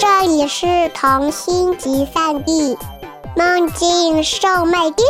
[0.00, 2.74] 这里是童心集散地，
[3.36, 5.06] 梦境售卖店。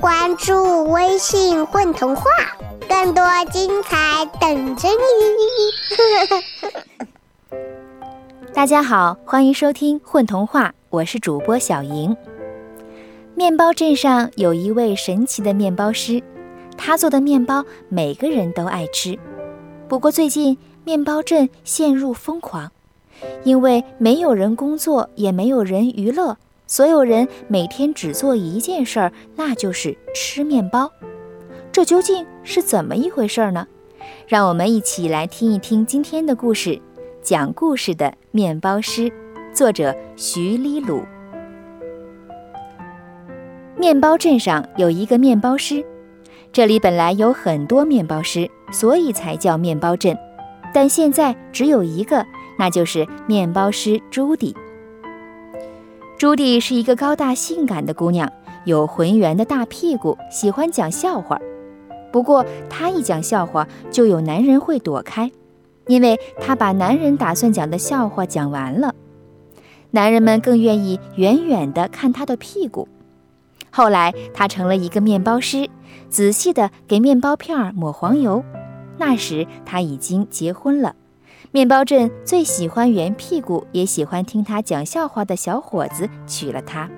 [0.00, 2.30] 关注微信“混童话”，
[2.88, 4.94] 更多精彩等着你。
[8.54, 12.16] 大家好，欢迎收听《混童话》，我是主播小莹。
[13.34, 16.22] 面包镇上有一位神奇的面包师，
[16.78, 19.18] 他做的面包每个人都爱吃。
[19.88, 22.70] 不过最近，面包镇陷入疯狂。
[23.42, 30.90] 因为没有人工作，也没有人娱乐，所有人每天只做一件事儿，那就是吃面包。
[31.70, 33.66] 这究竟是怎么一回事呢？
[34.26, 36.80] 让我们一起来听一听今天的故事。
[37.22, 39.10] 讲故事的面包师，
[39.52, 41.02] 作者徐黎鲁。
[43.76, 45.84] 面包镇上有一个面包师，
[46.52, 50.16] 这里本来有很多面包师，所以才叫面包镇，
[50.72, 52.24] 但现在只有一个。
[52.58, 54.54] 那就是面包师朱迪。
[56.16, 58.32] 朱迪是一个高大性感的姑娘，
[58.64, 61.38] 有浑圆的大屁股，喜欢讲笑话。
[62.12, 65.30] 不过她一讲笑话，就有男人会躲开，
[65.88, 68.94] 因为她把男人打算讲的笑话讲完了。
[69.90, 72.88] 男人们更愿意远远地看她的屁股。
[73.70, 75.68] 后来她成了一个面包师，
[76.08, 78.44] 仔细地给面包片抹黄油。
[78.96, 80.94] 那时她已经结婚了。
[81.50, 86.88] 面包镇最喜欢圆屁股，也喜欢听他讲笑话的小伙子娶了她。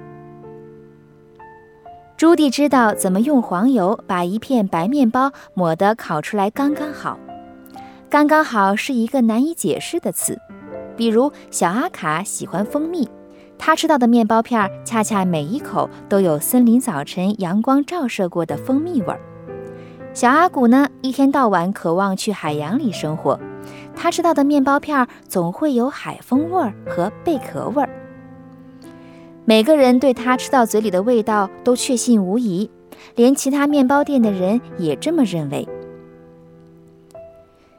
[2.17, 7.19] 朱迪知道怎么用黄油把一片白面包抹得烤出来刚刚好。
[8.09, 10.39] 刚刚好是一个难以解释的词。
[10.97, 13.07] 比如小阿卡喜欢蜂蜜，
[13.59, 19.21] 他吃到的面包片恰恰每一口都有森林早晨阳光照射过的蜂蜜味儿。
[20.15, 23.39] 小阿古呢，一天到晚渴望去海洋里生活。
[23.95, 27.89] 他吃到的面包片总会有海风味儿和贝壳味儿。
[29.45, 32.71] 每个人对他吃到嘴里的味道都确信无疑，
[33.15, 35.69] 连其他面包店的人也这么认为。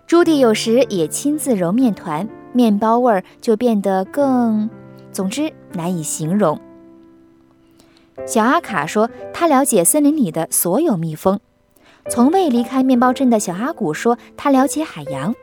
[0.06, 4.70] 朱迪有时也亲自揉面团，面包味儿就变得更……
[5.12, 6.60] 总之难以形容。
[8.26, 11.40] 小阿卡说，他了解森林里的所有蜜蜂。
[12.10, 15.36] 从未离开面包镇的小阿古说，他了解海洋。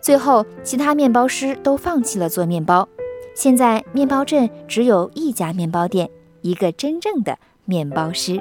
[0.00, 2.88] 最后，其他面包师都放弃了做面包。
[3.34, 8.40] 现在，面包镇只有一家面包店，一个真正的面包师。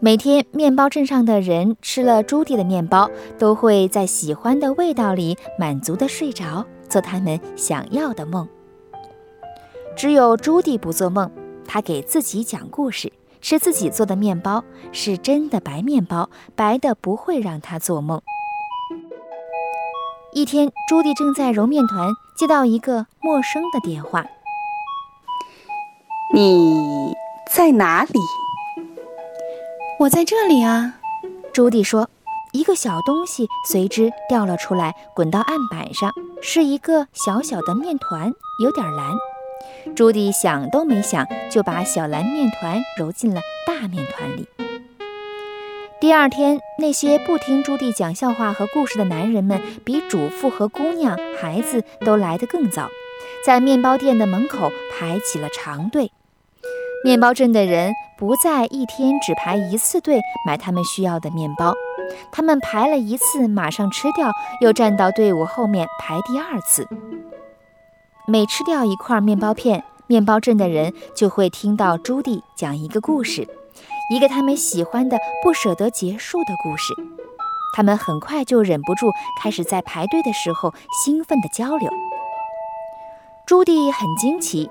[0.00, 8.46] 每天，面包镇上的人吃了朱迪的面包，都会在喜欢的味道里满足地睡着，做他们想要的梦。
[9.96, 11.30] 只有朱迪不做梦，
[11.64, 18.20] 他给自己讲故事，吃自己做的面包，是真的白面包，白的不会让他做梦。
[20.34, 24.26] 一天，朱迪正在揉面团，接到一个陌生的电话。
[26.34, 27.14] “你
[27.52, 28.18] 在哪里
[30.00, 30.96] ？”“我在这里啊。”
[31.54, 32.10] 朱迪说。
[32.52, 36.08] 一个小东西随之掉了出来，滚到案板上，
[36.40, 39.12] 是一个小小的面团，有点蓝。
[39.96, 44.48] 朱迪想都没想，就把小蓝面团揉进了大面团里。
[46.04, 52.90] 第二天，那些不听朱棣讲笑话和故事的男人们，比主妇和姑娘、孩子都来得更早，
[53.42, 56.12] 在面包店的门口排起了长队。
[57.06, 61.72] 面包镇的人不再一天只排一次队买他们需要的面包，
[62.30, 66.86] 他们排了一次马上吃掉，又站到队伍后面排第二次。
[68.28, 73.48] 每吃掉一块面包片，面包镇的人就会听到朱棣讲一个故事。
[74.10, 76.92] 一个他们喜欢的、不舍得结束的故事，
[77.74, 79.10] 他们很快就忍不住
[79.40, 81.90] 开始在排队的时候兴奋地交流。
[83.46, 84.70] 朱迪很惊奇，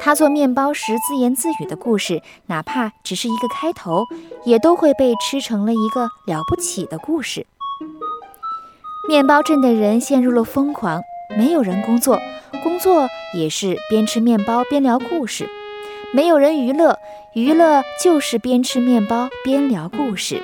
[0.00, 4.04] 他做面包时自言自语的故事，哪怕只是一个开头，
[4.44, 7.46] 也都会被吃成了一个了不起的故事。
[9.08, 11.02] 面包镇的人陷入了疯狂，
[11.36, 12.18] 没有人工作，
[12.62, 15.48] 工作也是边吃面包边聊故事。
[16.14, 16.98] 没有人娱乐，
[17.34, 20.40] 娱乐就是边吃面包边聊故事。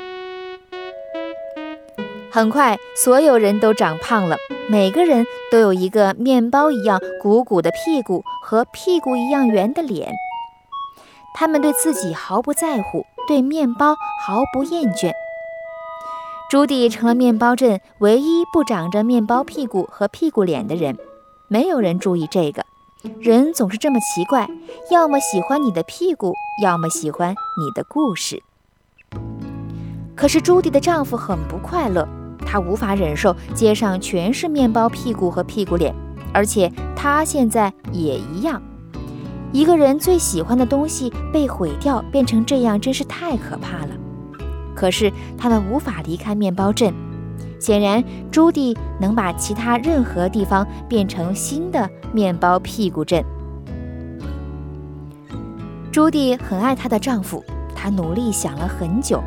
[2.32, 4.36] 很快，所有人都长胖了，
[4.68, 10.12] 每个人都有一个面包一样鼓鼓的屁股和屁股一样圆的脸。
[11.32, 13.94] 他们对自己毫不在乎，对面包
[14.26, 15.12] 毫不厌倦。
[16.50, 20.98] 朱迪成了面包镇唯一不长着面包屁股和屁股脸的人。
[21.46, 22.64] 没有人注意这个。
[23.18, 24.46] 人总是这么奇怪，
[24.90, 28.42] 要么喜欢你的屁股，要么喜欢你的故事。
[30.14, 32.06] 可是朱迪的丈夫很不快乐，
[32.44, 35.94] 他无法忍受街上全是面包屁股和屁股脸，
[36.34, 38.60] 而且他现在也一样。
[39.50, 43.96] 一个人最喜欢的东西被毁掉，变成这样，真是太可怕了。
[44.74, 46.94] 可是他们无法离开面包镇。
[47.60, 53.22] 显然，朱迪能把其他任何地方变成新的面包屁股镇。
[55.92, 57.44] 朱迪很爱她的丈夫，
[57.76, 59.22] 她努力想了很久，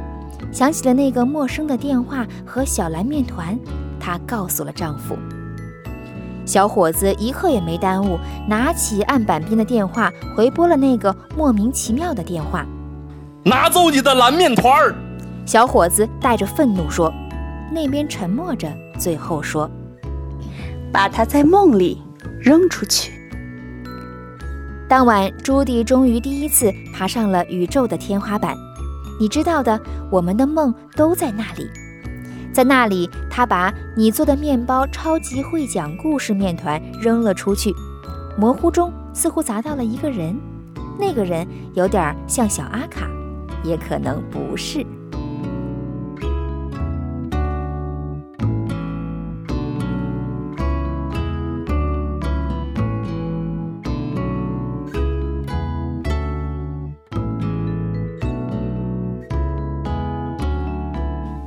[0.51, 3.57] 想起了那个陌生的电话和小蓝面团，
[3.99, 5.15] 她告诉了丈夫。
[6.45, 8.17] 小伙子一刻也没耽误，
[8.49, 12.65] 拿起案板边的电话，回拨了那个莫名其妙的电话。
[13.43, 14.95] 拿走你的蓝面团儿！
[15.45, 17.13] 小伙子带着愤怒说。
[17.73, 19.69] 那边沉默着，最后说
[20.93, 22.01] ：“把它在梦里
[22.39, 23.11] 扔出去。”
[24.87, 28.55] 当晚，朱迪终于第一次爬上了宇宙的天花板。
[29.19, 29.79] 你知道的，
[30.11, 31.67] 我们的梦都在那里，
[32.53, 37.73] 在那里，他把你做的面包超级会讲故事面团扔了出去，
[38.37, 40.35] 模糊中似乎砸到了一个人，
[40.99, 43.07] 那个人有点像小阿卡，
[43.63, 44.85] 也可能不是。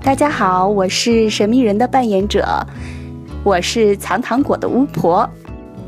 [0.06, 2.46] 大家好，我是神秘人的扮演者，
[3.42, 5.28] 我是藏糖果的巫婆。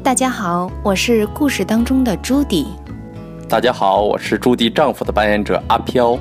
[0.03, 2.67] 大家好，我是故事当中的朱迪。
[3.49, 6.19] 大家好，我是朱迪丈夫的扮演者阿飘。